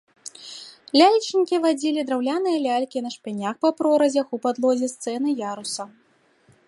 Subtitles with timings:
[1.01, 5.83] Лялечнікі вадзілі драўляныя лялькі на шпянях па проразях у падлозе сцэны-яруса.